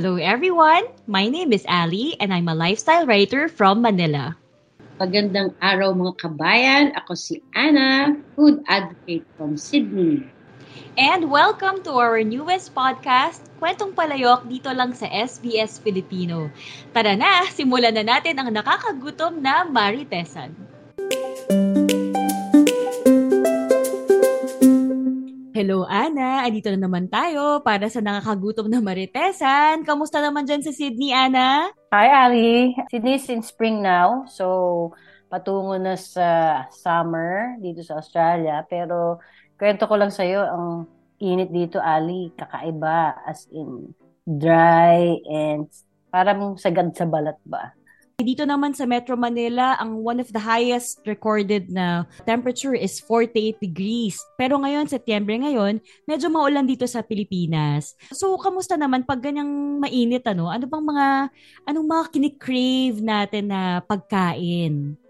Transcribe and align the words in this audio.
Hello 0.00 0.16
everyone! 0.16 0.88
My 1.04 1.28
name 1.28 1.52
is 1.52 1.68
Ali 1.68 2.16
and 2.24 2.32
I'm 2.32 2.48
a 2.48 2.56
lifestyle 2.56 3.04
writer 3.04 3.52
from 3.52 3.84
Manila. 3.84 4.32
Magandang 4.96 5.52
araw 5.60 5.92
mga 5.92 6.16
kabayan. 6.16 6.96
Ako 6.96 7.12
si 7.12 7.44
Anna, 7.52 8.16
food 8.32 8.64
advocate 8.64 9.28
from 9.36 9.60
Sydney. 9.60 10.24
And 10.96 11.28
welcome 11.28 11.84
to 11.84 12.00
our 12.00 12.24
newest 12.24 12.72
podcast, 12.72 13.44
Kwentong 13.60 13.92
Palayok 13.92 14.48
dito 14.48 14.72
lang 14.72 14.96
sa 14.96 15.04
SBS 15.04 15.76
Filipino. 15.84 16.48
Tara 16.96 17.12
na, 17.12 17.44
simulan 17.52 17.92
na 17.92 18.00
natin 18.00 18.40
ang 18.40 18.48
nakakagutom 18.56 19.44
na 19.44 19.68
Maritesan. 19.68 20.69
Hello, 25.60 25.84
Ana. 25.84 26.40
Andito 26.48 26.72
na 26.72 26.88
naman 26.88 27.12
tayo 27.12 27.60
para 27.60 27.84
sa 27.92 28.00
nakakagutom 28.00 28.72
na 28.72 28.80
Maritesan. 28.80 29.84
Kamusta 29.84 30.24
naman 30.24 30.48
dyan 30.48 30.64
sa 30.64 30.72
Sydney, 30.72 31.12
Ana? 31.12 31.68
Hi, 31.92 32.08
Ali. 32.08 32.72
Sydney 32.88 33.20
is 33.20 33.28
in 33.28 33.44
spring 33.44 33.84
now. 33.84 34.24
So, 34.24 34.96
patungo 35.28 35.76
na 35.76 36.00
sa 36.00 36.64
summer 36.72 37.60
dito 37.60 37.84
sa 37.84 38.00
Australia. 38.00 38.64
Pero, 38.72 39.20
kwento 39.60 39.84
ko 39.84 40.00
lang 40.00 40.08
sa'yo, 40.08 40.48
ang 40.48 40.88
init 41.20 41.52
dito, 41.52 41.76
Ali, 41.76 42.32
kakaiba. 42.40 43.20
As 43.28 43.44
in, 43.52 43.92
dry 44.24 45.12
and 45.28 45.68
parang 46.08 46.56
sagad 46.56 46.96
sa 46.96 47.04
balat 47.04 47.36
ba? 47.44 47.76
Dito 48.20 48.44
naman 48.44 48.76
sa 48.76 48.84
Metro 48.84 49.16
Manila, 49.16 49.80
ang 49.80 50.04
one 50.04 50.20
of 50.20 50.28
the 50.28 50.40
highest 50.40 51.00
recorded 51.08 51.72
na 51.72 52.04
temperature 52.28 52.76
is 52.76 53.00
48 53.00 53.56
degrees. 53.64 54.20
Pero 54.36 54.60
ngayon, 54.60 54.92
Setyembre 54.92 55.40
ngayon, 55.40 55.80
medyo 56.04 56.28
maulan 56.28 56.68
dito 56.68 56.84
sa 56.84 57.00
Pilipinas. 57.00 57.96
So, 58.12 58.36
kamusta 58.36 58.76
naman 58.76 59.08
pag 59.08 59.24
ganyang 59.24 59.80
mainit, 59.80 60.28
ano? 60.28 60.52
Ano 60.52 60.68
bang 60.68 60.84
mga, 60.84 61.06
anong 61.64 61.88
mga 61.88 62.04
kinikrave 62.12 62.98
natin 63.00 63.48
na 63.48 63.80
pagkain? 63.88 65.00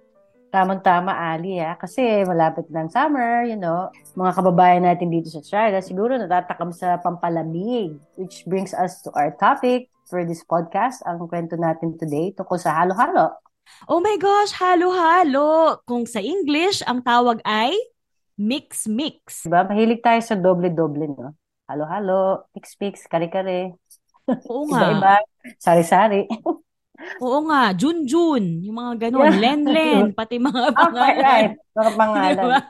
Tamang-tama, 0.54 1.10
Ali, 1.10 1.58
ha? 1.58 1.74
Kasi 1.74 2.22
malapit 2.22 2.70
na 2.70 2.86
ang 2.86 2.94
summer, 2.94 3.42
you 3.42 3.58
know. 3.58 3.90
Mga 4.14 4.38
kababayan 4.38 4.86
natin 4.86 5.10
dito 5.10 5.26
sa 5.26 5.42
Australia, 5.42 5.82
siguro 5.82 6.14
natatakam 6.14 6.70
sa 6.70 6.94
pampalamig. 7.02 7.98
Which 8.14 8.46
brings 8.46 8.70
us 8.70 9.02
to 9.02 9.10
our 9.18 9.34
topic 9.34 9.90
for 10.10 10.26
this 10.26 10.42
podcast, 10.42 11.00
ang 11.06 11.22
kwento 11.24 11.54
natin 11.54 11.94
today 11.94 12.34
tungkol 12.34 12.58
sa 12.58 12.74
halo-halo. 12.74 13.30
Oh 13.86 14.02
my 14.02 14.18
gosh, 14.18 14.50
halo-halo! 14.52 15.78
Kung 15.86 16.02
sa 16.04 16.18
English, 16.18 16.82
ang 16.82 17.00
tawag 17.00 17.38
ay 17.46 17.70
mix-mix. 18.34 19.46
Diba? 19.46 19.62
Mahilig 19.62 20.02
tayo 20.02 20.18
sa 20.20 20.34
doble-doble, 20.34 21.06
no? 21.06 21.38
Halo-halo, 21.70 22.50
mix-mix, 22.50 23.06
kare-kare. 23.06 23.78
Oo 24.50 24.66
nga. 24.66 24.90
Iba-iba, 24.90 25.14
sari-sari. 25.56 26.26
Oo 27.24 27.48
nga, 27.48 27.72
Jun-Jun, 27.72 28.60
yung 28.60 28.76
mga 28.76 29.08
ganun, 29.08 29.32
Yeah. 29.32 29.40
Len-Len, 29.40 30.04
pati 30.18 30.36
mga 30.36 30.62
Okay, 30.68 30.76
pangalan. 30.76 31.16
right. 31.24 31.52
Mga 31.72 31.92
pangalan. 32.00 32.34
Diba? 32.36 32.60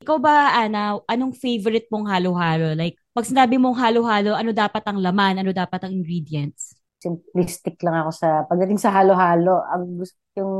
Ikaw 0.00 0.16
ba, 0.16 0.36
Ana, 0.56 0.96
anong 1.04 1.36
favorite 1.36 1.84
mong 1.92 2.08
halo-halo? 2.08 2.72
Like, 2.72 2.96
pag 3.14 3.26
sinabi 3.26 3.58
mong 3.58 3.76
halo-halo, 3.78 4.32
ano 4.38 4.50
dapat 4.54 4.82
ang 4.86 4.98
laman? 5.02 5.42
Ano 5.42 5.50
dapat 5.54 5.80
ang 5.86 5.92
ingredients? 5.94 6.74
Simplistic 7.00 7.80
lang 7.80 7.96
ako 8.04 8.10
sa, 8.12 8.28
pagdating 8.44 8.76
sa 8.76 8.92
halo-halo, 8.92 9.64
ang 9.72 9.96
gusto, 9.96 10.20
yung 10.36 10.54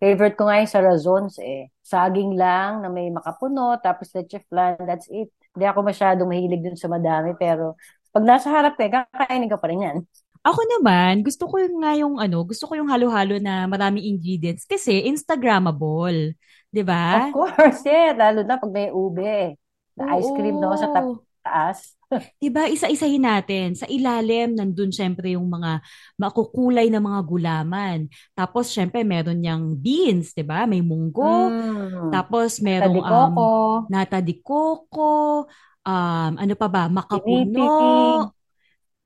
favorite 0.00 0.32
ko 0.32 0.48
nga 0.48 0.64
yung 0.64 0.72
sa 0.72 0.80
razons 0.80 1.36
eh. 1.44 1.68
Saging 1.84 2.40
lang 2.40 2.80
na 2.80 2.88
may 2.88 3.12
makapuno, 3.12 3.76
tapos 3.84 4.08
leche 4.16 4.40
flan, 4.48 4.80
that's 4.88 5.06
it. 5.12 5.28
Hindi 5.52 5.64
ako 5.68 5.84
masyadong 5.84 6.28
mahilig 6.32 6.64
dun 6.64 6.78
sa 6.80 6.88
madami, 6.88 7.36
pero 7.36 7.76
pag 8.16 8.24
nasa 8.24 8.48
harap 8.48 8.80
eh, 8.80 8.88
kakainin 8.88 9.52
ka 9.52 9.60
pa 9.60 9.66
rin 9.68 9.84
yan. 9.84 9.98
Ako 10.44 10.60
naman, 10.76 11.24
gusto 11.24 11.48
ko 11.48 11.56
yung 11.56 11.76
nga 11.80 11.92
yung 11.96 12.14
ano, 12.20 12.44
gusto 12.44 12.68
ko 12.68 12.76
yung 12.76 12.88
halo-halo 12.88 13.40
na 13.40 13.64
maraming 13.64 14.04
ingredients 14.04 14.68
kasi 14.68 15.04
Instagrammable. 15.08 16.36
'Di 16.68 16.82
ba? 16.84 17.32
Of 17.32 17.32
course, 17.32 17.80
yeah. 17.88 18.12
Lalo 18.12 18.44
na 18.44 18.60
pag 18.60 18.72
may 18.72 18.92
ube. 18.92 19.56
Na 19.96 20.04
ice 20.18 20.28
cream 20.34 20.58
no, 20.60 20.74
sa 20.76 20.90
ta- 20.90 21.06
Oo. 21.06 21.24
Taas. 21.44 21.94
'Di 22.40 22.48
ba? 22.48 22.66
Isa-isahin 22.70 23.22
natin. 23.22 23.76
Sa 23.76 23.86
ilalim 23.90 24.56
nandun 24.56 24.90
syempre 24.94 25.34
yung 25.34 25.46
mga 25.50 25.82
makukulay 26.16 26.88
na 26.88 27.02
mga 27.02 27.20
gulaman. 27.26 27.98
Tapos 28.32 28.70
syempre 28.72 29.04
meron 29.04 29.38
niyang 29.38 29.76
beans, 29.76 30.32
ba? 30.46 30.64
May 30.64 30.80
munggo, 30.80 31.52
Mm. 31.52 32.10
tapos 32.14 32.58
merong 32.64 33.00
um, 33.02 33.90
nata 33.90 34.18
de 34.24 34.38
coco, 34.40 35.44
um, 35.84 36.32
ano 36.38 36.54
pa 36.56 36.68
ba? 36.70 36.88
Makapuno, 36.88 37.52
pinipig. 37.52 38.33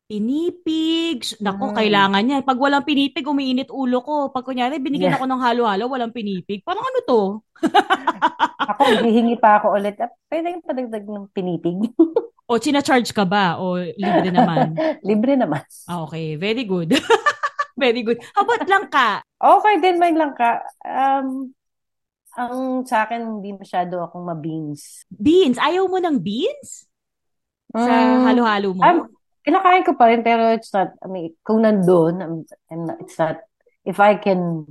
Pinipig. 0.08 1.36
Naku, 1.38 1.70
Mm. 1.70 1.76
kailangan 1.76 2.24
yan. 2.24 2.42
Pag 2.42 2.58
walang 2.58 2.82
pinipig, 2.82 3.22
umiinit 3.22 3.68
ulo 3.68 4.00
ko. 4.00 4.14
Pag 4.32 4.42
kunyari, 4.42 4.80
binigyan 4.80 5.12
Yeah. 5.14 5.20
ako 5.20 5.26
ng 5.28 5.42
halo-halo, 5.44 5.84
walang 5.86 6.16
pinipig. 6.16 6.64
Parang 6.64 6.82
ano 6.82 6.98
to? 7.04 7.20
Ako, 8.68 9.00
hihingi 9.00 9.36
pa 9.40 9.56
ako 9.56 9.80
ulit. 9.80 9.96
Ah, 9.96 10.12
Pwede 10.28 10.52
yung 10.52 10.60
padagdag 10.60 11.04
ng 11.04 11.32
pinipig. 11.32 11.76
O, 12.44 12.60
charge 12.60 13.12
ka 13.12 13.24
ba? 13.24 13.56
O, 13.56 13.76
libre 13.80 14.28
naman? 14.28 14.76
Libre 15.08 15.36
naman. 15.36 15.64
Ah, 15.88 16.04
okay. 16.04 16.36
Very 16.36 16.64
good. 16.68 16.92
Very 17.80 18.02
good. 18.04 18.20
How 18.36 18.44
about 18.44 18.68
langka? 18.68 19.22
Okay 19.38 19.74
din 19.80 19.96
may 19.96 20.12
langka. 20.12 20.60
Um, 20.84 21.52
ang 22.34 22.84
sa 22.84 23.06
akin, 23.06 23.40
hindi 23.40 23.56
masyado 23.56 24.04
akong 24.04 24.26
ma-beans. 24.26 25.06
Beans. 25.08 25.56
Ayaw 25.56 25.88
mo 25.88 25.96
ng 25.96 26.18
beans? 26.20 26.84
Sa 27.72 27.88
Mm, 27.88 28.24
halo-halo 28.26 28.68
mo? 28.76 28.82
I'm, 28.84 28.98
kinakain 29.48 29.84
ko 29.88 29.96
pa 29.96 30.12
rin, 30.12 30.20
pero 30.20 30.52
it's 30.52 30.68
not, 30.76 30.92
I 31.00 31.08
mean, 31.08 31.32
kung 31.40 31.64
nandun, 31.64 32.20
I'm, 32.20 32.44
I'm 32.68 32.82
not, 32.84 33.00
it's 33.00 33.16
not, 33.16 33.40
if 33.88 33.96
I 33.96 34.20
can, 34.20 34.68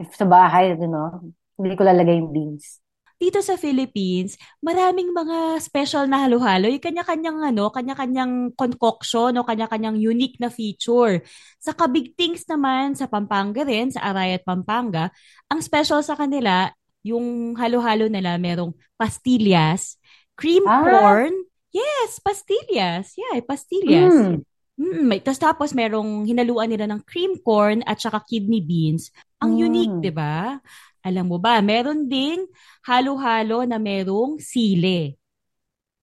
if 0.00 0.16
sa 0.16 0.24
bahay, 0.24 0.72
you 0.72 0.88
know, 0.88 1.20
hindi 1.60 1.76
ko 1.76 1.84
lalagay 1.84 2.16
yung 2.16 2.32
beans. 2.32 2.80
Dito 3.20 3.44
sa 3.44 3.60
Philippines, 3.60 4.40
maraming 4.64 5.12
mga 5.12 5.60
special 5.60 6.08
na 6.08 6.24
halo-halo. 6.24 6.72
Yung 6.72 6.80
kanya-kanyang 6.80 7.52
ano, 7.52 7.68
kanya-kanyang 7.68 8.56
concoction 8.56 9.36
o 9.36 9.44
kanya-kanyang 9.44 10.00
unique 10.00 10.40
na 10.40 10.48
feature. 10.48 11.20
Sa 11.60 11.76
Kabigtings 11.76 12.48
naman, 12.48 12.96
sa 12.96 13.04
Pampanga 13.12 13.60
rin, 13.60 13.92
sa 13.92 14.08
Arayat, 14.08 14.40
Pampanga, 14.40 15.12
ang 15.52 15.60
special 15.60 16.00
sa 16.00 16.16
kanila, 16.16 16.72
yung 17.04 17.52
halo-halo 17.60 18.08
nila, 18.08 18.40
merong 18.40 18.72
pastillas, 18.96 20.00
cream 20.32 20.64
Ah. 20.64 20.80
corn. 20.80 21.36
Yes, 21.70 22.18
pastillas. 22.18 23.14
Yeah, 23.14 23.38
pastillas. 23.46 24.10
Mm. 24.10 24.42
Mm, 24.80 25.02
may, 25.06 25.20
tas 25.20 25.36
tapos 25.36 25.70
merong 25.70 26.24
hinaluan 26.24 26.66
nila 26.66 26.88
ng 26.88 27.04
cream 27.04 27.36
corn 27.44 27.84
at 27.84 28.00
saka 28.00 28.24
kidney 28.24 28.64
beans. 28.64 29.12
Ang 29.38 29.60
unique, 29.60 29.92
Mm. 29.92 30.02
'di 30.02 30.12
ba? 30.12 30.56
Alam 31.00 31.32
mo 31.32 31.36
ba, 31.40 31.60
meron 31.60 32.08
ding 32.08 32.44
halo-halo 32.84 33.64
na 33.64 33.76
merong 33.76 34.40
sile. 34.40 35.16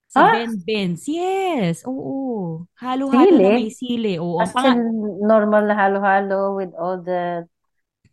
Sa 0.07 0.23
Ah? 0.25 0.33
Ben-Ben's. 0.33 1.03
Yes, 1.05 1.83
oo. 1.85 2.63
Halo-halo 2.79 3.27
na 3.37 3.49
Sili? 3.51 3.57
may 3.59 3.69
sile. 3.69 4.13
Oo, 4.17 4.39
As 4.41 4.53
in, 4.55 4.79
normal 5.21 5.67
na 5.67 5.75
halo-halo 5.75 6.55
with 6.55 6.71
all 6.79 6.97
the 7.01 7.43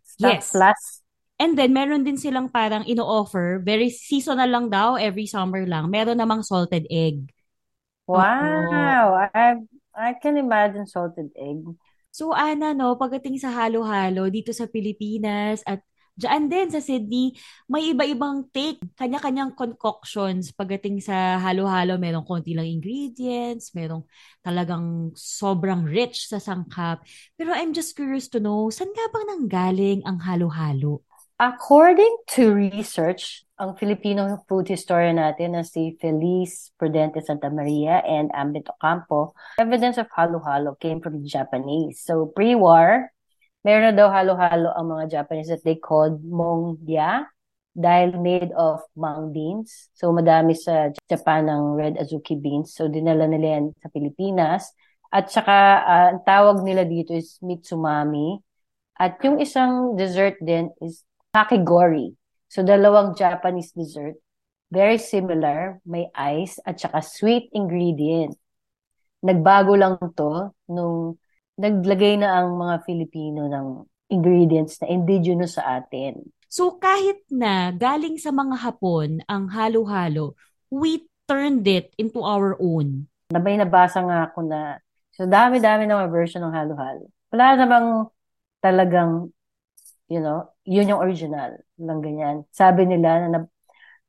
stuff 0.02 0.42
Yes. 0.42 0.50
plus. 0.52 0.80
And 1.38 1.56
then, 1.56 1.72
meron 1.72 2.04
din 2.04 2.16
silang 2.16 2.48
parang 2.48 2.84
ino-offer, 2.84 3.58
very 3.60 3.88
seasonal 3.90 4.46
lang 4.48 4.66
daw, 4.68 4.94
every 4.96 5.24
summer 5.26 5.64
lang. 5.64 5.88
Meron 5.88 6.18
namang 6.18 6.42
salted 6.42 6.84
egg. 6.88 7.30
Wow! 8.06 9.28
I, 9.32 9.64
I 9.96 10.12
can 10.20 10.36
imagine 10.36 10.86
salted 10.86 11.32
egg. 11.36 11.64
So, 12.14 12.30
Ana, 12.30 12.76
no, 12.76 12.94
pagdating 12.94 13.42
sa 13.42 13.50
halo-halo 13.50 14.30
dito 14.30 14.54
sa 14.54 14.70
Pilipinas 14.70 15.64
at 15.66 15.82
Diyan 16.14 16.46
din 16.46 16.70
sa 16.70 16.78
Sydney, 16.78 17.34
may 17.66 17.90
iba-ibang 17.90 18.46
take, 18.54 18.78
kanya-kanyang 18.94 19.50
concoctions 19.58 20.54
pagdating 20.54 21.02
sa 21.02 21.42
halo-halo. 21.42 21.98
Merong 21.98 22.22
konti 22.22 22.54
lang 22.54 22.70
ingredients, 22.70 23.74
merong 23.74 24.06
talagang 24.38 25.10
sobrang 25.18 25.82
rich 25.82 26.30
sa 26.30 26.38
sangkap. 26.38 27.02
Pero 27.34 27.50
I'm 27.50 27.74
just 27.74 27.98
curious 27.98 28.30
to 28.30 28.38
know, 28.38 28.70
saan 28.70 28.94
nga 28.94 29.10
bang 29.10 29.26
nanggaling 29.26 30.00
ang 30.06 30.22
halo-halo? 30.22 31.02
According 31.34 32.31
to 32.38 32.54
research, 32.54 33.42
ang 33.58 33.75
Filipino 33.75 34.38
food 34.46 34.70
historian 34.70 35.19
natin 35.19 35.58
na 35.58 35.66
si 35.66 35.98
Feliz 35.98 36.70
Prudente 36.78 37.19
Santa 37.26 37.50
Maria 37.50 37.98
and 38.06 38.31
Ambit 38.31 38.70
Ocampo, 38.70 39.34
evidence 39.58 39.98
of 39.98 40.06
halo-halo 40.14 40.78
came 40.78 41.02
from 41.02 41.19
the 41.19 41.26
Japanese. 41.26 41.98
So 42.06 42.31
pre-war, 42.31 43.10
meron 43.66 43.98
daw 43.98 44.14
halo-halo 44.14 44.78
ang 44.78 44.86
mga 44.94 45.10
Japanese 45.10 45.50
that 45.50 45.66
they 45.66 45.75
called 45.75 46.22
mongya 46.22 47.26
dahil 47.75 48.14
made 48.22 48.54
of 48.54 48.86
mung 48.94 49.34
beans. 49.34 49.90
So 49.98 50.14
madami 50.14 50.54
sa 50.54 50.94
Japan 51.10 51.50
ng 51.50 51.75
red 51.75 51.94
azuki 51.98 52.38
beans. 52.38 52.78
So 52.78 52.86
dinala 52.86 53.26
nila 53.26 53.58
yan 53.58 53.75
sa 53.82 53.90
Pilipinas. 53.90 54.70
At 55.10 55.34
saka 55.34 55.82
uh, 55.82 56.08
ang 56.14 56.22
tawag 56.22 56.62
nila 56.62 56.86
dito 56.86 57.10
is 57.10 57.42
mitsumami. 57.42 58.38
At 58.94 59.19
yung 59.26 59.42
isang 59.42 59.98
dessert 59.98 60.38
din 60.38 60.70
is 60.78 61.02
kakigori. 61.34 62.14
So, 62.46 62.62
dalawang 62.62 63.19
Japanese 63.19 63.75
dessert. 63.75 64.14
Very 64.70 65.02
similar. 65.02 65.82
May 65.82 66.06
ice 66.14 66.62
at 66.62 66.78
saka 66.78 67.02
sweet 67.02 67.50
ingredient. 67.50 68.38
Nagbago 69.26 69.75
lang 69.75 69.98
to 70.14 70.54
nung 70.70 71.19
naglagay 71.58 72.19
na 72.22 72.38
ang 72.38 72.54
mga 72.58 72.86
Filipino 72.86 73.46
ng 73.50 73.66
ingredients 74.10 74.78
na 74.82 74.90
indigenous 74.90 75.58
sa 75.58 75.82
atin. 75.82 76.22
So 76.54 76.78
kahit 76.78 77.26
na 77.34 77.75
galing 77.75 78.14
sa 78.14 78.31
mga 78.31 78.62
Hapon 78.62 79.19
ang 79.26 79.50
halo-halo, 79.50 80.38
we 80.70 81.02
turned 81.26 81.66
it 81.66 81.90
into 81.98 82.22
our 82.22 82.54
own. 82.62 83.10
Nabay 83.34 83.58
nabasa 83.58 83.98
nga 84.06 84.31
ako 84.31 84.46
na 84.46 84.78
so 85.10 85.26
dami-dami 85.26 85.90
ng 85.90 86.10
version 86.14 86.46
ng 86.46 86.54
halo-halo. 86.54 87.10
Wala 87.34 87.58
namang 87.58 87.88
talagang 88.62 89.33
you 90.08 90.20
know, 90.20 90.52
yun 90.68 90.88
yung 90.88 91.00
original 91.00 91.56
ng 91.80 92.00
ganyan. 92.04 92.36
Sabi 92.52 92.84
nila 92.84 93.28
na 93.28 93.38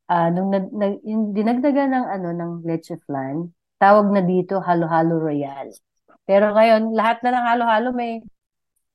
uh, 0.10 0.30
nung 0.32 0.52
na, 0.52 0.60
na, 0.70 0.96
yung 1.02 1.32
dinagdagan 1.32 1.92
ng 1.92 2.06
ano 2.06 2.28
ng 2.36 2.52
leche 2.68 3.00
flan, 3.06 3.52
tawag 3.80 4.12
na 4.12 4.22
dito 4.24 4.60
halo-halo 4.62 5.20
royal. 5.20 5.72
Pero 6.26 6.54
ngayon, 6.54 6.94
lahat 6.98 7.22
na 7.22 7.32
ng 7.36 7.46
halo-halo 7.46 7.90
may 7.94 8.22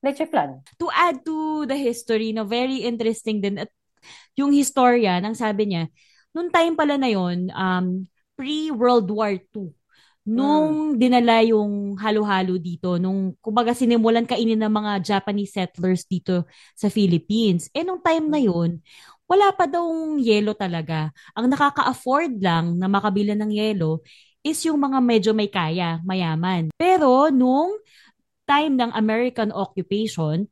leche 0.03 0.27
flan. 0.27 0.61
To 0.81 0.91
add 0.93 1.23
to 1.25 1.65
the 1.67 1.77
history, 1.77 2.33
no, 2.33 2.45
very 2.45 2.85
interesting 2.85 3.41
din 3.41 3.61
at 3.61 3.71
yung 4.37 4.53
historia 4.55 5.21
nang 5.21 5.37
sabi 5.37 5.71
niya, 5.71 5.93
nung 6.33 6.49
time 6.49 6.75
pala 6.79 6.97
na 6.97 7.11
yon, 7.11 7.51
um, 7.53 8.07
pre-World 8.39 9.09
War 9.13 9.37
II, 9.37 9.73
nung 10.29 10.95
mm. 10.95 11.01
dinala 11.01 11.41
yung 11.47 11.97
halo-halo 11.97 12.61
dito, 12.61 13.01
nung 13.01 13.33
kumbaga 13.41 13.73
sinimulan 13.73 14.29
kainin 14.29 14.61
ng 14.61 14.73
mga 14.73 14.93
Japanese 15.01 15.57
settlers 15.57 16.05
dito 16.05 16.45
sa 16.77 16.93
Philippines. 16.93 17.73
Eh 17.73 17.85
nung 17.85 18.05
time 18.05 18.27
na 18.29 18.41
yun, 18.41 18.79
wala 19.25 19.55
pa 19.55 19.65
daw 19.71 19.87
yelo 20.19 20.53
talaga. 20.59 21.15
Ang 21.33 21.55
nakaka-afford 21.55 22.43
lang 22.43 22.77
na 22.77 22.91
makabila 22.91 23.33
ng 23.39 23.51
yelo 23.55 24.05
is 24.43 24.61
yung 24.65 24.81
mga 24.81 24.99
medyo 25.01 25.31
may 25.37 25.49
kaya, 25.49 26.01
mayaman. 26.03 26.73
Pero 26.75 27.29
nung 27.31 27.79
time 28.49 28.75
ng 28.75 28.91
American 28.93 29.55
occupation, 29.55 30.49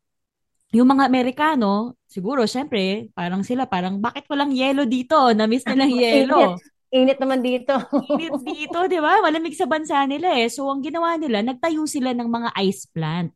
yung 0.68 0.88
mga 0.92 1.08
Amerikano, 1.08 1.96
siguro, 2.04 2.44
syempre, 2.44 3.08
parang 3.16 3.40
sila, 3.40 3.64
parang, 3.64 3.96
bakit 4.04 4.28
walang 4.28 4.52
yelo 4.52 4.84
dito? 4.84 5.16
Na-miss 5.32 5.64
nilang 5.64 5.92
yelo. 6.04 6.60
Init 6.88 7.20
naman 7.20 7.44
dito. 7.44 7.76
Init 8.16 8.40
dito, 8.48 8.78
di 8.88 8.96
ba? 8.96 9.20
Malamig 9.20 9.52
sa 9.52 9.68
bansa 9.68 10.08
nila 10.08 10.32
eh. 10.40 10.48
So, 10.48 10.68
ang 10.72 10.80
ginawa 10.80 11.20
nila, 11.20 11.44
nagtayo 11.44 11.84
sila 11.84 12.16
ng 12.16 12.28
mga 12.28 12.50
ice 12.64 12.88
plant 12.88 13.32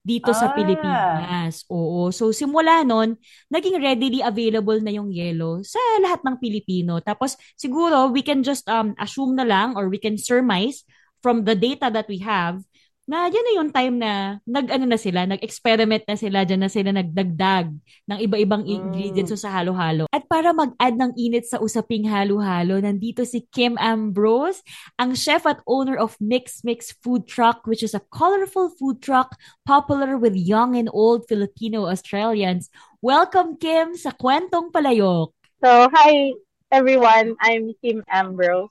dito 0.00 0.32
ah. 0.32 0.38
sa 0.38 0.56
Pilipinas. 0.56 1.68
Oo. 1.68 2.08
So, 2.08 2.32
simula 2.32 2.80
nun, 2.88 3.20
naging 3.52 3.76
readily 3.76 4.24
available 4.24 4.80
na 4.80 4.96
yung 4.96 5.12
yellow 5.12 5.60
sa 5.60 5.80
lahat 6.00 6.24
ng 6.24 6.40
Pilipino. 6.40 6.96
Tapos, 7.04 7.36
siguro, 7.60 8.08
we 8.08 8.24
can 8.24 8.40
just 8.40 8.64
um, 8.72 8.96
assume 8.96 9.36
na 9.36 9.44
lang 9.44 9.76
or 9.76 9.92
we 9.92 10.00
can 10.00 10.16
surmise 10.16 10.88
from 11.20 11.44
the 11.44 11.52
data 11.52 11.92
that 11.92 12.08
we 12.08 12.22
have 12.24 12.62
na 13.08 13.24
yan 13.32 13.40
na 13.40 13.52
yung 13.56 13.70
time 13.72 13.96
na 13.96 14.12
nag-ano 14.44 14.84
na 14.84 15.00
sila, 15.00 15.24
nag-experiment 15.24 16.04
na 16.04 16.12
sila, 16.20 16.44
dyan 16.44 16.60
na 16.60 16.68
sila 16.68 16.92
nagdagdag 16.92 17.72
ng 18.04 18.18
iba-ibang 18.20 18.68
mm. 18.68 18.68
ingredients 18.68 19.32
sa 19.32 19.48
halo-halo. 19.48 20.04
At 20.12 20.28
para 20.28 20.52
mag-add 20.52 21.00
ng 21.00 21.16
init 21.16 21.48
sa 21.48 21.56
usaping 21.56 22.04
halo-halo, 22.04 22.76
nandito 22.84 23.24
si 23.24 23.48
Kim 23.48 23.80
Ambrose, 23.80 24.60
ang 25.00 25.16
chef 25.16 25.48
at 25.48 25.64
owner 25.64 25.96
of 25.96 26.20
Mix 26.20 26.60
Mix 26.68 26.92
Food 27.00 27.24
Truck, 27.24 27.64
which 27.64 27.80
is 27.80 27.96
a 27.96 28.04
colorful 28.12 28.68
food 28.76 29.00
truck 29.00 29.32
popular 29.64 30.20
with 30.20 30.36
young 30.36 30.76
and 30.76 30.92
old 30.92 31.24
Filipino 31.24 31.88
Australians. 31.88 32.68
Welcome, 33.00 33.56
Kim, 33.56 33.96
sa 33.96 34.12
Kwentong 34.12 34.68
Palayok. 34.68 35.32
So, 35.64 35.88
hi 35.88 36.36
everyone. 36.68 37.40
I'm 37.40 37.72
Kim 37.80 38.04
Ambrose. 38.12 38.68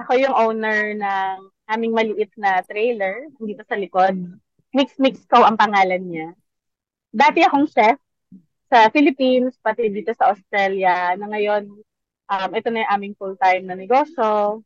Ako 0.00 0.16
yung 0.16 0.32
owner 0.32 0.96
ng 0.96 1.55
aming 1.66 1.92
maliit 1.94 2.30
na 2.38 2.62
trailer 2.62 3.26
dito 3.38 3.62
sa 3.66 3.74
likod. 3.74 4.14
Mix 4.74 4.98
Mix 4.98 5.22
Co 5.26 5.42
ang 5.42 5.58
pangalan 5.58 6.02
niya. 6.02 6.28
Dati 7.10 7.40
akong 7.42 7.66
chef 7.70 7.96
sa 8.66 8.90
Philippines, 8.90 9.54
pati 9.62 9.88
dito 9.88 10.10
sa 10.12 10.34
Australia, 10.34 11.14
na 11.14 11.30
ngayon, 11.30 11.70
um, 12.26 12.50
ito 12.50 12.68
na 12.70 12.82
yung 12.82 12.92
aming 12.98 13.14
full-time 13.14 13.64
na 13.64 13.78
negosyo. 13.78 14.62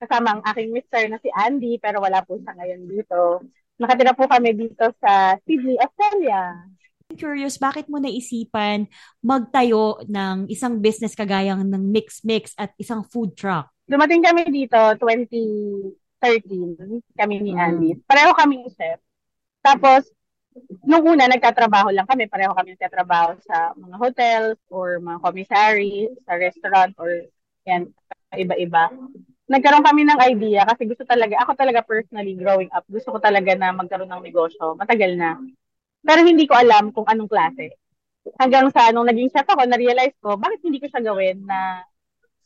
Kasama 0.00 0.38
ang 0.38 0.42
aking 0.46 0.70
mister 0.72 1.02
na 1.10 1.20
si 1.20 1.28
Andy, 1.34 1.76
pero 1.76 2.00
wala 2.00 2.22
po 2.24 2.38
siya 2.40 2.56
ngayon 2.56 2.88
dito. 2.88 3.44
Nakatira 3.76 4.14
po 4.16 4.24
kami 4.30 4.54
dito 4.56 4.92
sa 5.02 5.36
Sydney, 5.44 5.76
Australia. 5.76 6.56
Curious, 7.10 7.58
bakit 7.58 7.90
mo 7.90 7.98
naisipan 7.98 8.86
magtayo 9.18 9.98
ng 10.06 10.46
isang 10.46 10.78
business 10.78 11.18
kagayang 11.18 11.66
ng 11.66 11.82
Mix 11.90 12.22
Mix 12.22 12.54
at 12.54 12.70
isang 12.78 13.02
food 13.02 13.34
truck? 13.34 13.66
Dumating 13.90 14.22
kami 14.22 14.46
dito 14.46 14.78
20 14.78 15.99
13, 16.20 17.00
kami 17.16 17.34
ni 17.40 17.52
mm. 17.56 17.64
Andy. 17.64 17.90
Pareho 18.04 18.36
kami 18.36 18.68
chef. 18.76 19.00
Tapos, 19.64 20.04
nung 20.84 21.04
una, 21.08 21.24
nagtatrabaho 21.26 21.88
lang 21.90 22.04
kami. 22.04 22.28
Pareho 22.28 22.52
kami 22.52 22.76
nagtatrabaho 22.76 23.40
sa 23.44 23.72
mga 23.74 23.96
hotels 23.96 24.58
or 24.68 25.00
mga 25.00 25.18
commissary, 25.24 26.12
sa 26.28 26.36
restaurant 26.36 26.92
or 27.00 27.24
yan, 27.64 27.88
iba-iba. 28.36 28.92
Nagkaroon 29.50 29.82
kami 29.82 30.06
ng 30.06 30.20
idea 30.30 30.62
kasi 30.68 30.86
gusto 30.86 31.02
talaga, 31.02 31.42
ako 31.42 31.58
talaga 31.58 31.82
personally 31.82 32.38
growing 32.38 32.70
up, 32.70 32.86
gusto 32.86 33.10
ko 33.10 33.18
talaga 33.18 33.56
na 33.58 33.74
magkaroon 33.74 34.12
ng 34.12 34.22
negosyo. 34.22 34.78
Matagal 34.78 35.18
na. 35.18 35.40
Pero 36.00 36.20
hindi 36.22 36.46
ko 36.46 36.54
alam 36.54 36.94
kung 36.94 37.08
anong 37.08 37.28
klase. 37.30 37.74
Hanggang 38.36 38.68
sa 38.70 38.92
nung 38.92 39.08
naging 39.08 39.32
chef 39.32 39.48
ako, 39.48 39.66
na-realize 39.66 40.14
ko, 40.20 40.36
bakit 40.36 40.60
hindi 40.62 40.78
ko 40.78 40.86
siya 40.86 41.02
gawin 41.02 41.42
na 41.48 41.82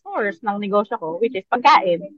source 0.00 0.40
ng 0.40 0.56
negosyo 0.62 0.96
ko, 0.96 1.18
which 1.18 1.34
is 1.34 1.44
pagkain 1.50 2.14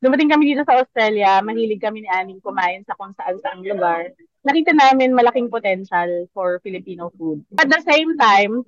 dumating 0.00 0.32
kami 0.32 0.52
dito 0.56 0.64
sa 0.64 0.80
Australia, 0.80 1.44
mahilig 1.44 1.80
kami 1.80 2.04
ni 2.04 2.10
Aning 2.10 2.40
kumain 2.40 2.82
sa 2.88 2.96
kung 2.96 3.12
saan 3.14 3.36
saang 3.44 3.60
lugar. 3.60 4.10
Nakita 4.42 4.72
namin 4.72 5.12
malaking 5.12 5.52
potential 5.52 6.26
for 6.32 6.58
Filipino 6.64 7.12
food. 7.20 7.44
At 7.60 7.68
the 7.68 7.84
same 7.84 8.16
time, 8.16 8.64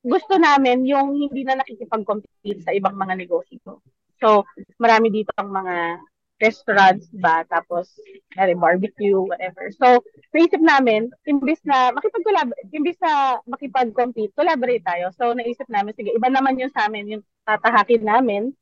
gusto 0.00 0.40
namin 0.40 0.88
yung 0.88 1.16
hindi 1.16 1.44
na 1.44 1.60
nakikipag-compete 1.60 2.64
sa 2.64 2.72
ibang 2.72 2.96
mga 2.96 3.14
negosyo. 3.16 3.84
So, 4.20 4.48
marami 4.80 5.12
dito 5.12 5.32
ang 5.36 5.52
mga 5.52 6.00
restaurants 6.40 7.08
ba, 7.14 7.44
tapos 7.46 7.88
may 8.34 8.56
barbecue, 8.56 9.16
whatever. 9.16 9.70
So, 9.76 10.02
naisip 10.34 10.60
namin, 10.60 11.12
imbis 11.28 11.60
na 11.62 11.92
makipag-collaborate, 11.94 12.68
imbis 12.74 12.98
na 12.98 13.38
makipag-compete, 13.46 14.32
collaborate 14.34 14.84
tayo. 14.84 15.12
So, 15.14 15.36
naisip 15.36 15.68
namin, 15.68 15.94
sige, 15.94 16.10
iba 16.12 16.28
naman 16.32 16.58
yung 16.58 16.72
sa 16.72 16.88
amin, 16.88 17.20
yung 17.20 17.22
tatahakin 17.44 18.02
namin 18.02 18.56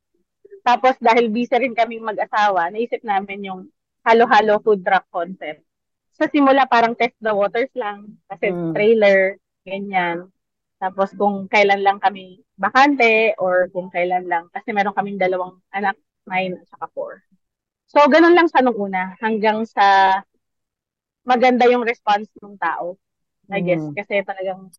tapos 0.63 0.95
dahil 1.03 1.29
busy 1.29 1.55
rin 1.59 1.75
kaming 1.75 2.07
mag-asawa, 2.07 2.71
naisip 2.71 3.03
namin 3.03 3.47
yung 3.47 3.61
halo-halo 4.07 4.63
food 4.63 4.83
truck 4.83 5.07
concept. 5.11 5.63
Sa 6.15 6.31
simula 6.31 6.67
parang 6.71 6.95
test 6.95 7.19
the 7.19 7.35
waters 7.35 7.71
lang 7.75 8.19
kasi 8.31 8.51
mm. 8.51 8.75
trailer, 8.75 9.39
ganyan. 9.67 10.31
Tapos 10.79 11.15
kung 11.15 11.47
kailan 11.47 11.83
lang 11.83 11.99
kami 12.03 12.43
bakante 12.59 13.35
or 13.39 13.71
kung 13.71 13.91
kailan 13.91 14.27
lang 14.27 14.51
kasi 14.51 14.75
meron 14.75 14.95
kaming 14.95 15.19
dalawang 15.19 15.59
anak, 15.75 15.99
9 16.27 16.59
at 16.59 16.67
saka 16.71 16.87
4. 16.95 17.23
So 17.91 17.99
ganun 18.11 18.35
lang 18.35 18.47
sa 18.51 18.63
nung 18.63 18.79
una 18.79 19.15
hanggang 19.19 19.67
sa 19.67 20.19
maganda 21.23 21.67
yung 21.71 21.87
response 21.87 22.31
ng 22.43 22.59
tao. 22.59 22.99
I 23.51 23.63
mm. 23.63 23.67
guess 23.67 23.85
kasi 23.99 24.23
talagang 24.23 24.71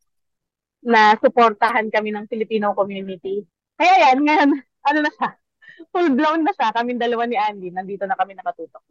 na 0.83 1.15
suportahan 1.15 1.87
kami 1.87 2.11
ng 2.11 2.27
Filipino 2.27 2.75
community. 2.75 3.47
Kaya 3.79 4.11
yan, 4.11 4.19
ngayon, 4.19 4.49
ano 4.91 4.99
na 4.99 5.11
siya, 5.15 5.29
full 5.91 6.09
blown 6.13 6.41
na 6.45 6.53
siya. 6.55 6.73
Kaming 6.73 6.99
dalawa 7.01 7.23
ni 7.25 7.37
Andy, 7.37 7.69
nandito 7.69 8.03
na 8.05 8.17
kami 8.17 8.33
nakatutok. 8.33 8.83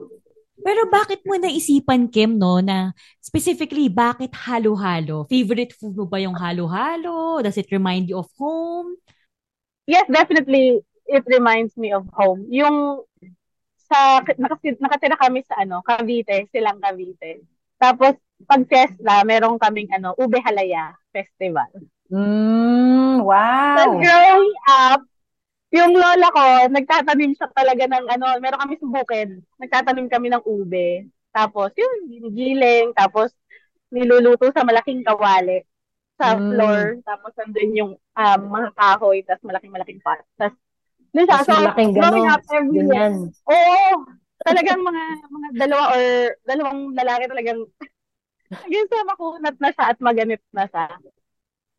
Pero 0.62 0.86
bakit 0.86 1.26
mo 1.26 1.34
naisipan, 1.34 2.06
Kim, 2.12 2.38
no, 2.38 2.62
na 2.62 2.94
specifically, 3.18 3.90
bakit 3.90 4.30
halo-halo? 4.36 5.26
Favorite 5.26 5.74
food 5.74 5.98
mo 5.98 6.06
ba 6.06 6.22
yung 6.22 6.38
halo-halo? 6.38 7.42
Does 7.42 7.58
it 7.58 7.66
remind 7.72 8.06
you 8.06 8.22
of 8.22 8.30
home? 8.38 8.94
Yes, 9.90 10.06
definitely. 10.06 10.84
It 11.08 11.26
reminds 11.26 11.74
me 11.74 11.90
of 11.90 12.06
home. 12.14 12.46
Yung 12.48 13.02
sa 13.90 14.22
nakatira 14.78 15.18
kami 15.18 15.42
sa 15.44 15.60
ano, 15.60 15.82
Cavite, 15.82 16.48
silang 16.48 16.78
Cavite. 16.78 17.42
Tapos 17.76 18.14
pag 18.46 18.62
fiesta, 18.70 19.26
meron 19.26 19.58
kaming 19.58 19.90
ano, 19.90 20.14
Ube 20.16 20.38
Halaya 20.40 20.94
Festival. 21.10 21.68
Mm, 22.08 23.26
wow. 23.26 23.76
Tapos 23.76 23.98
growing 23.98 24.56
up, 24.70 25.00
yung 25.72 25.96
lola 25.96 26.28
ko, 26.28 26.44
nagtatanim 26.68 27.32
siya 27.32 27.48
talaga 27.56 27.88
ng 27.88 28.04
ano, 28.04 28.24
meron 28.44 28.60
kami 28.60 28.76
sa 28.76 28.86
bukid. 28.86 29.40
Nagtatanim 29.56 30.06
kami 30.12 30.28
ng 30.28 30.44
ube. 30.44 31.08
Tapos, 31.32 31.72
yun, 31.72 32.12
ginigiling. 32.12 32.92
Tapos, 32.92 33.32
niluluto 33.88 34.52
sa 34.52 34.68
malaking 34.68 35.00
kawali 35.00 35.64
sa 36.20 36.36
Mm. 36.36 36.44
floor. 36.52 36.80
Tapos, 37.08 37.32
nandun 37.40 37.72
yung 37.72 37.92
um, 37.96 38.40
mga 38.52 38.68
kahoy. 38.76 39.24
Tapos, 39.24 39.48
malaking-malaking 39.48 40.00
pot. 40.04 40.20
Tapos, 40.36 40.60
dun 41.16 41.24
siya. 41.24 41.40
So, 41.40 41.56
malaking 41.56 41.96
growing 41.96 42.28
up 42.28 42.44
every 42.52 42.84
year. 42.84 43.12
Oo. 43.48 43.88
Talagang 44.42 44.82
mga 44.82 45.04
mga 45.30 45.48
dalawa 45.54 45.84
or 45.94 46.04
dalawang 46.44 46.80
lalaki 46.98 47.24
talagang 47.30 47.60
hanggang 48.60 48.86
sa 48.90 49.06
makunat 49.06 49.56
na 49.56 49.70
siya 49.70 49.84
at 49.88 49.98
maganit 50.02 50.42
na 50.52 50.66
siya. 50.66 50.86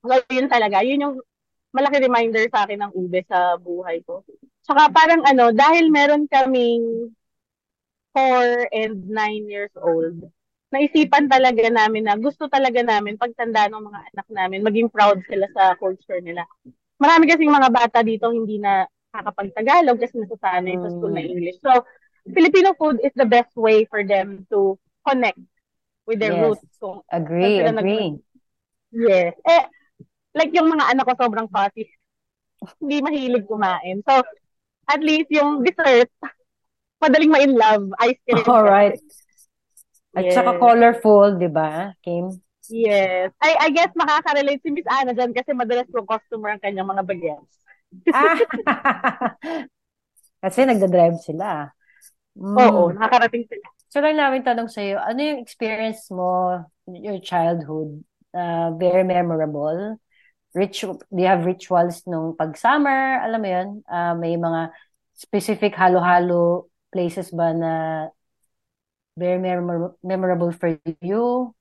So, 0.02 0.16
yun 0.32 0.48
talaga. 0.50 0.82
Yun 0.82 1.04
yung 1.04 1.16
malaki 1.74 1.98
reminder 2.00 2.46
sa 2.54 2.64
akin 2.64 2.88
ng 2.88 2.92
ube 2.94 3.26
sa 3.26 3.58
buhay 3.58 4.00
ko. 4.06 4.22
Tsaka 4.64 4.94
parang 4.94 5.26
ano, 5.26 5.50
dahil 5.52 5.90
meron 5.90 6.30
kaming 6.30 7.12
4 8.14 8.70
and 8.70 9.10
9 9.10 9.50
years 9.50 9.74
old, 9.82 10.14
naisipan 10.70 11.26
talaga 11.30 11.66
namin 11.70 12.06
na 12.06 12.16
gusto 12.18 12.46
talaga 12.46 12.82
namin 12.86 13.18
pagtanda 13.18 13.70
ng 13.70 13.84
mga 13.90 14.00
anak 14.14 14.28
namin, 14.30 14.62
maging 14.62 14.90
proud 14.90 15.18
sila 15.26 15.50
sa 15.54 15.74
culture 15.78 16.22
nila. 16.22 16.46
Marami 17.02 17.26
kasing 17.26 17.50
mga 17.50 17.70
bata 17.74 18.00
dito 18.06 18.30
hindi 18.30 18.62
na 18.62 18.86
nakakapag-Tagalog 19.14 19.98
kasi 20.02 20.18
nasasanay 20.22 20.78
sa 20.82 20.90
school 20.94 21.14
na 21.14 21.22
English. 21.22 21.58
So, 21.62 21.86
Filipino 22.34 22.74
food 22.78 22.98
is 23.06 23.14
the 23.14 23.28
best 23.28 23.54
way 23.54 23.86
for 23.86 24.02
them 24.02 24.46
to 24.50 24.78
connect 25.06 25.38
with 26.06 26.18
their 26.18 26.34
Yes. 26.34 26.58
roots. 26.58 26.66
So, 26.82 27.06
Agree, 27.12 27.60
agree. 27.62 28.18
yes. 28.90 29.34
Eh, 29.46 29.64
like 30.34 30.52
yung 30.54 30.70
mga 30.70 30.94
anak 30.94 31.06
ko 31.08 31.14
sobrang 31.18 31.50
fussy. 31.50 31.90
Hindi 32.80 33.04
mahilig 33.04 33.46
kumain. 33.46 34.02
So, 34.08 34.24
at 34.88 35.02
least 35.02 35.32
yung 35.32 35.64
dessert, 35.64 36.12
madaling 37.00 37.32
ma-in 37.32 37.56
love, 37.56 37.88
ice 38.04 38.20
cream. 38.24 38.44
Alright. 38.48 39.00
At 40.14 40.30
Yes. 40.30 40.38
saka 40.38 40.62
colorful, 40.62 41.42
di 41.42 41.50
ba, 41.50 41.92
Kim? 42.06 42.30
Yes. 42.70 43.34
I, 43.42 43.68
I 43.68 43.70
guess 43.74 43.92
makaka-relate 43.98 44.62
si 44.62 44.70
Miss 44.72 44.88
Anna 44.88 45.12
dyan 45.12 45.34
kasi 45.34 45.52
madalas 45.52 45.90
kong 45.90 46.08
customer 46.08 46.54
ang 46.54 46.62
kanyang 46.62 46.88
mga 46.88 47.04
bagets. 47.04 47.54
Ah! 48.14 48.38
Kasi 50.44 50.68
nagda-drive 50.68 51.24
sila. 51.24 51.72
Mm. 52.36 52.58
Oo, 52.58 52.92
nakakarating 52.92 53.48
sila. 53.48 53.66
So 53.88 54.02
lang 54.02 54.18
namin 54.18 54.44
tanong 54.44 54.68
sa'yo, 54.68 55.00
ano 55.00 55.20
yung 55.22 55.40
experience 55.40 56.10
mo 56.10 56.60
your 56.90 57.22
childhood? 57.22 58.02
Uh, 58.34 58.74
very 58.76 59.06
memorable. 59.06 60.02
Do 60.54 61.20
you 61.22 61.26
have 61.26 61.50
rituals 61.50 62.06
nung 62.06 62.38
pag-summer? 62.38 63.26
Alam 63.26 63.40
mo 63.42 63.50
yun? 63.50 63.70
Uh, 63.90 64.14
may 64.14 64.38
mga 64.38 64.70
specific 65.18 65.74
halo-halo 65.74 66.70
places 66.94 67.34
ba 67.34 67.50
na 67.58 67.72
very 69.18 69.42
memor- 69.42 69.98
memorable 70.06 70.54
for 70.54 70.78
you? 71.02 71.54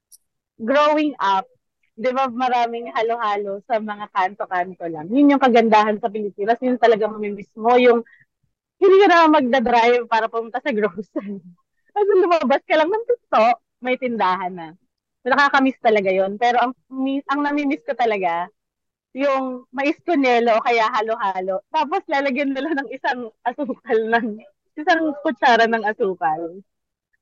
Growing 0.61 1.17
up, 1.21 1.49
di 1.97 2.13
ba 2.13 2.29
maraming 2.29 2.93
halo-halo 2.93 3.65
sa 3.65 3.81
mga 3.81 4.13
kanto-kanto 4.13 4.85
lang. 4.89 5.09
Yun 5.09 5.37
yung 5.37 5.43
kagandahan 5.43 5.97
sa 5.97 6.13
Pilipinas. 6.13 6.61
Yun 6.61 6.77
talaga 6.77 7.09
mamimiss 7.09 7.53
mo. 7.57 7.77
Yung 7.81 8.05
hindi 8.77 8.97
ka 9.05 9.07
na 9.09 9.33
magdadrive 9.33 10.05
para 10.05 10.29
pumunta 10.29 10.61
sa 10.61 10.73
grocery. 10.73 11.41
Kasi 11.97 12.11
lumabas 12.19 12.61
ka 12.65 12.75
lang 12.77 12.89
ng 12.89 13.05
pinto, 13.09 13.45
may 13.85 13.97
tindahan 13.97 14.53
na. 14.53 14.69
Nakakamiss 15.23 15.79
talaga 15.79 16.11
yon 16.11 16.35
Pero 16.35 16.59
ang, 16.59 16.73
ang 17.31 17.41
namimiss 17.41 17.85
ko 17.87 17.95
talaga, 17.95 18.49
yung 19.13 19.69
mais 19.73 19.97
kunelo 20.05 20.57
o 20.57 20.65
kaya 20.65 20.89
halo-halo. 20.89 21.61
Tapos 21.69 22.01
lalagyan 22.09 22.57
nila 22.57 22.73
ng 22.77 22.89
isang 22.93 23.29
asukal 23.45 23.99
ng, 24.09 24.41
isang 24.77 25.13
kutsara 25.21 25.69
ng 25.69 25.85
asukal. 25.85 26.61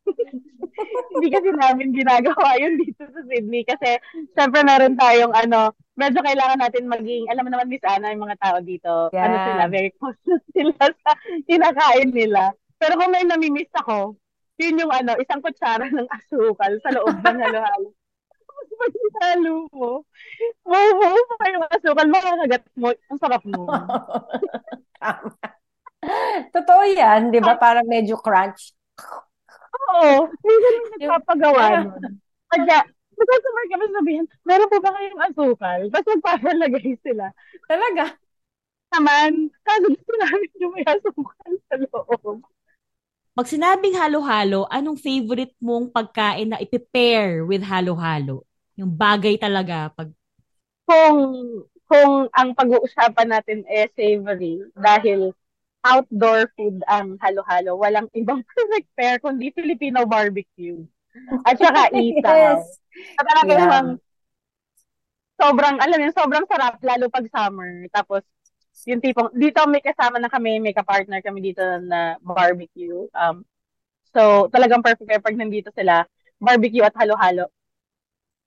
Hindi 1.12 1.28
kasi 1.28 1.50
namin 1.52 1.92
ginagawa 1.92 2.56
yun 2.56 2.78
dito 2.80 3.04
sa 3.04 3.20
Sydney 3.26 3.66
kasi 3.66 4.00
syempre 4.32 4.64
meron 4.64 4.96
tayong 4.96 5.34
ano, 5.34 5.74
medyo 5.98 6.24
kailangan 6.24 6.62
natin 6.62 6.88
maging, 6.88 7.28
alam 7.28 7.44
mo 7.44 7.50
naman 7.52 7.68
Miss 7.68 7.84
Ana, 7.84 8.14
yung 8.14 8.24
mga 8.24 8.40
tao 8.40 8.56
dito, 8.64 8.92
ano 9.12 9.34
Yeah. 9.36 9.44
sila, 9.44 9.62
very 9.68 9.90
cautious 9.98 10.42
sila 10.56 10.74
sa 10.78 11.12
kinakain 11.44 12.10
nila. 12.14 12.54
Pero 12.80 12.96
kung 12.96 13.12
may 13.12 13.26
namimiss 13.28 13.68
ako, 13.76 14.16
yun 14.56 14.80
yung 14.80 14.92
ano, 14.92 15.18
isang 15.20 15.44
kutsara 15.44 15.84
ng 15.90 16.08
asukal 16.08 16.72
sa 16.80 16.90
loob 16.96 17.12
ng 17.20 17.38
halo-halo. 17.44 17.92
Pag 18.80 18.92
hinalo 18.96 19.68
mo, 19.76 19.90
mabubuo 20.64 21.20
pa 21.36 21.52
yung 21.52 21.64
asukal, 21.68 22.06
makakagat 22.08 22.64
mo, 22.80 22.88
ang 22.96 23.20
sarap 23.20 23.44
mo. 23.44 23.68
Totoo 26.56 26.82
yan, 26.88 27.28
di 27.28 27.44
ba? 27.44 27.60
Parang 27.60 27.84
medyo 27.84 28.16
crunch. 28.16 28.72
Oo, 29.92 30.32
minsan 30.40 30.72
yung 30.72 30.86
Yung- 30.96 31.12
nagpapagawa 31.12 31.62
nun. 31.84 32.16
Kaya, 32.50 32.82
nagkasamar 33.14 33.64
kami 33.68 33.84
sabihin, 33.92 34.24
meron 34.48 34.70
po 34.72 34.80
ba 34.80 34.96
kayong 34.96 35.22
asukal? 35.28 35.80
Tapos 35.92 36.08
magpapalagay 36.18 36.96
sila. 37.04 37.30
Talaga. 37.68 38.16
Naman, 38.90 39.54
kaso 39.62 39.86
gusto 39.86 40.12
namin 40.18 40.50
yung 40.58 40.72
may 40.74 40.86
asukal 40.88 41.52
sa 41.70 41.74
loob. 41.78 42.42
Pag 43.30 43.46
sinabing 43.46 43.94
halo-halo, 43.94 44.66
anong 44.66 44.98
favorite 44.98 45.54
mong 45.62 45.94
pagkain 45.94 46.50
na 46.50 46.58
ipe-pair 46.58 47.46
with 47.46 47.62
halo-halo? 47.62 48.42
Yung 48.80 48.92
bagay 48.96 49.34
talaga. 49.44 49.92
Pag, 49.94 50.08
Kung, 50.88 51.18
kung 51.86 52.12
ang 52.34 52.50
pag-uusapan 52.54 53.28
natin 53.30 53.58
eh 53.70 53.86
savory, 53.94 54.66
dahil 54.74 55.32
outdoor 55.86 56.50
food 56.58 56.82
ang 56.86 57.16
halo-halo, 57.22 57.78
walang 57.78 58.08
ibang 58.20 58.42
perfect 58.44 58.88
pair 58.98 59.16
kundi 59.22 59.52
Filipino 59.54 60.04
barbecue. 60.06 60.84
At 61.46 61.56
saka 61.60 61.90
isaw. 61.94 62.34
Yes. 62.58 62.80
At 63.18 63.24
talaga 63.26 63.52
Yeah. 63.54 63.64
namang 63.66 63.88
sobrang, 65.40 65.76
alam 65.80 65.98
yun, 66.00 66.12
sobrang 66.14 66.44
sarap, 66.46 66.76
lalo 66.84 67.08
pag 67.08 67.26
summer. 67.32 67.88
Tapos, 67.92 68.22
yung 68.88 69.00
tipong, 69.00 69.32
dito 69.36 69.60
may 69.68 69.80
kasama 69.84 70.20
na 70.20 70.28
kami, 70.32 70.60
may 70.60 70.74
ka-partner 70.76 71.20
kami 71.24 71.40
dito 71.52 71.62
na 71.84 72.16
barbecue. 72.22 73.08
Um, 73.16 73.44
so, 74.14 74.48
talagang 74.52 74.84
perfect 74.84 75.08
pair 75.08 75.22
pag 75.22 75.36
nandito 75.38 75.70
sila, 75.74 76.04
barbecue 76.40 76.84
at 76.84 76.96
halo-halo. 76.96 77.48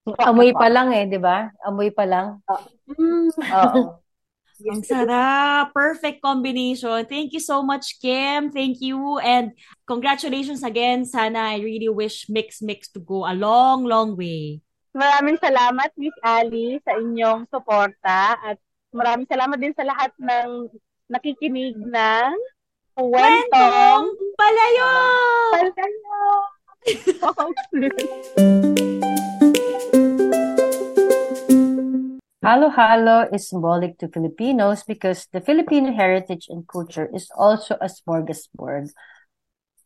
Amoy 0.04 0.52
pa 0.52 0.68
lang 0.68 0.92
eh, 0.92 1.08
di 1.08 1.20
ba? 1.20 1.48
Amoy 1.64 1.88
pa 1.92 2.04
lang. 2.04 2.44
Mm, 2.92 3.32
oo. 3.32 3.82
ang 4.64 4.84
sarap. 4.84 5.76
Perfect 5.76 6.24
combination. 6.24 7.04
Thank 7.08 7.34
you 7.36 7.44
so 7.44 7.64
much, 7.64 8.00
Kim. 8.00 8.52
Thank 8.52 8.80
you. 8.80 9.20
And 9.20 9.52
congratulations 9.88 10.64
again. 10.64 11.04
Sana 11.04 11.56
I 11.56 11.60
really 11.60 11.90
wish 11.90 12.30
Mix 12.30 12.62
Mix 12.62 12.88
to 12.96 13.00
go 13.04 13.28
a 13.28 13.36
long, 13.36 13.84
long 13.84 14.16
way. 14.16 14.64
Maraming 14.94 15.42
salamat, 15.42 15.90
Miss 15.98 16.14
Ali, 16.22 16.78
sa 16.86 16.94
inyong 16.96 17.50
suporta 17.50 18.38
at 18.38 18.62
maraming 18.94 19.26
salamat 19.26 19.58
din 19.58 19.74
sa 19.74 19.84
lahat 19.84 20.14
ng 20.22 20.70
nakikinig 21.10 21.74
ng 21.76 22.32
Kwentong 22.94 24.06
Palayo! 24.38 24.94
Palayo! 25.58 26.22
Halo-halo 32.44 33.32
is 33.32 33.48
symbolic 33.48 33.96
to 34.04 34.12
Filipinos 34.12 34.84
because 34.84 35.32
the 35.32 35.40
Filipino 35.40 35.96
heritage 35.96 36.52
and 36.52 36.68
culture 36.68 37.08
is 37.16 37.32
also 37.40 37.80
a 37.80 37.88
smorgasbord, 37.88 38.92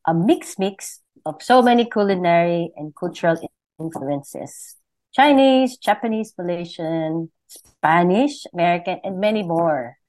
a 0.10 0.14
mix-mix 0.18 1.06
of 1.22 1.38
so 1.38 1.62
many 1.62 1.86
culinary 1.86 2.74
and 2.74 2.98
cultural 2.98 3.38
influences. 3.78 4.74
Chinese, 5.14 5.78
Japanese, 5.78 6.34
Malaysian, 6.34 7.30
Spanish, 7.46 8.50
American, 8.50 9.06
and 9.06 9.22
many 9.22 9.46
more. 9.46 10.02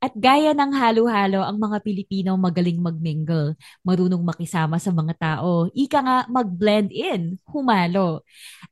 At 0.00 0.16
gaya 0.16 0.56
ng 0.56 0.72
halo-halo, 0.72 1.44
ang 1.44 1.60
mga 1.60 1.84
Pilipino 1.84 2.32
magaling 2.40 2.80
magmingle, 2.80 3.60
marunong 3.84 4.24
makisama 4.24 4.80
sa 4.80 4.88
mga 4.88 5.12
tao, 5.20 5.68
ika 5.76 6.00
nga 6.00 6.18
mag-blend 6.32 6.88
in, 6.96 7.36
humalo. 7.44 8.24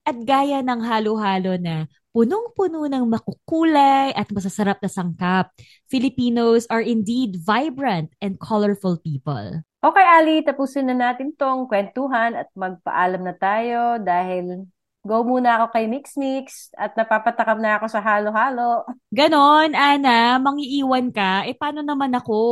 At 0.08 0.16
gaya 0.16 0.64
ng 0.64 0.80
halo-halo 0.80 1.60
na 1.60 1.84
punong-puno 2.18 2.90
ng 2.90 3.06
makukulay 3.06 4.10
at 4.10 4.26
masasarap 4.34 4.82
na 4.82 4.90
sangkap, 4.90 5.54
Filipinos 5.86 6.66
are 6.66 6.82
indeed 6.82 7.38
vibrant 7.38 8.10
and 8.18 8.42
colorful 8.42 8.98
people. 8.98 9.62
Okay, 9.78 10.02
Ali, 10.02 10.42
tapusin 10.42 10.90
na 10.90 10.98
natin 10.98 11.30
tong 11.38 11.70
kwentuhan 11.70 12.34
at 12.34 12.50
magpaalam 12.58 13.22
na 13.22 13.38
tayo 13.38 14.02
dahil 14.02 14.66
go 15.06 15.22
muna 15.22 15.62
ako 15.62 15.78
kay 15.78 15.86
Mix 15.86 16.18
Mix 16.18 16.74
at 16.74 16.98
napapatakam 16.98 17.62
na 17.62 17.78
ako 17.78 17.86
sa 17.86 18.02
halo-halo. 18.02 18.82
Ganon, 19.14 19.78
Ana, 19.78 20.42
mangiiwan 20.42 21.14
ka, 21.14 21.46
eh 21.46 21.54
paano 21.54 21.86
naman 21.86 22.10
ako? 22.18 22.42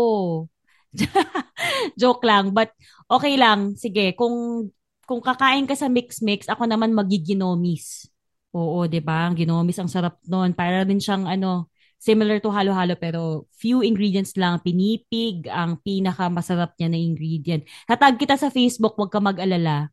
Joke 1.98 2.22
lang, 2.22 2.54
but 2.54 2.70
okay 3.10 3.34
lang. 3.34 3.74
Sige, 3.74 4.14
kung 4.14 4.70
kung 5.10 5.18
kakain 5.18 5.66
ka 5.66 5.74
sa 5.74 5.90
mix-mix, 5.90 6.46
ako 6.46 6.70
naman 6.70 6.94
magiginomis. 6.94 8.06
Oo, 8.56 8.88
'di 8.88 9.04
ba? 9.04 9.28
Ang 9.28 9.36
ginomis 9.36 9.76
ang 9.76 9.90
sarap 9.92 10.16
noon. 10.24 10.56
Para 10.56 10.88
rin 10.88 10.96
siyang 10.96 11.28
ano, 11.28 11.68
similar 12.00 12.40
to 12.40 12.48
halo-halo 12.48 12.96
pero 12.96 13.44
few 13.52 13.84
ingredients 13.84 14.32
lang. 14.40 14.64
Pinipig 14.64 15.44
ang 15.52 15.76
pinakamasarap 15.84 16.72
niya 16.80 16.88
na 16.88 16.96
ingredient. 16.96 17.62
Tatag 17.84 18.16
kita 18.16 18.40
sa 18.40 18.48
Facebook, 18.48 18.96
huwag 18.96 19.12
ka 19.12 19.20
mag-alala. 19.20 19.92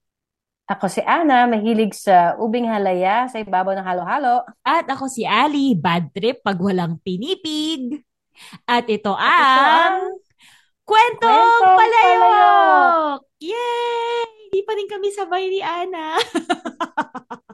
Ako 0.63 0.87
si 0.87 1.03
Ana, 1.03 1.43
mahilig 1.43 1.91
sa 1.91 2.39
ubing 2.39 2.71
halaya 2.71 3.27
sa 3.27 3.43
ibabaw 3.43 3.75
ng 3.75 3.83
halo-halo. 3.83 4.47
At 4.63 4.87
ako 4.87 5.11
si 5.11 5.27
Ali, 5.27 5.75
bad 5.75 6.15
trip 6.15 6.39
pag 6.39 6.55
walang 6.55 7.03
pinipig. 7.03 7.99
At 8.63 8.87
ito 8.87 9.11
Ito 9.11 9.19
ang 9.19 10.23
Kwentong 10.87 11.27
Kwentong 11.27 11.63
Palayok! 11.75 11.83
Palayok! 11.83 13.19
Yay! 13.43 14.23
Hindi 14.47 14.59
pa 14.63 14.71
rin 14.79 14.87
kami 14.87 15.07
sabay 15.11 15.43
ni 15.51 15.59
Ana. 15.59 16.15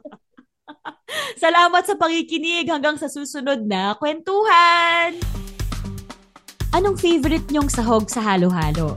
Salamat 1.42 1.82
sa 1.86 1.94
pakikinig 1.98 2.68
hanggang 2.68 2.96
sa 2.96 3.10
susunod 3.10 3.64
na 3.66 3.94
kwentuhan! 3.98 5.18
Anong 6.70 6.94
favorite 6.98 7.50
niyong 7.50 7.66
sahog 7.66 8.06
sa 8.06 8.22
halo-halo? 8.22 8.94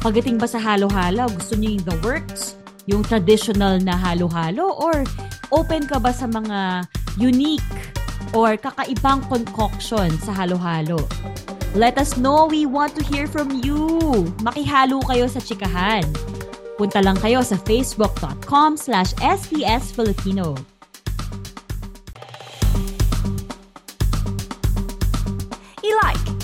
Pagdating 0.00 0.40
ba 0.40 0.48
sa 0.48 0.56
halo-halo, 0.56 1.28
gusto 1.28 1.58
niyo 1.58 1.76
yung 1.76 1.86
the 1.86 1.96
works? 2.00 2.56
Yung 2.88 3.02
traditional 3.04 3.76
na 3.82 3.92
halo-halo? 3.92 4.72
Or 4.80 5.04
open 5.52 5.84
ka 5.84 6.00
ba 6.00 6.14
sa 6.14 6.24
mga 6.24 6.88
unique 7.20 7.74
or 8.32 8.56
kakaibang 8.56 9.20
concoction 9.28 10.08
sa 10.24 10.32
halo-halo? 10.32 11.04
Let 11.76 12.00
us 12.00 12.16
know. 12.16 12.48
We 12.48 12.64
want 12.64 12.96
to 12.96 13.04
hear 13.04 13.28
from 13.28 13.60
you. 13.60 13.76
Makihalo 14.40 15.04
kayo 15.04 15.28
sa 15.28 15.44
chikahan. 15.44 16.08
Punta 16.80 17.04
lang 17.04 17.20
kayo 17.20 17.44
sa 17.44 17.60
facebook.com 17.60 18.80
slash 18.80 19.12
sbsfilipino. 19.20 20.56
I-like, 20.56 20.75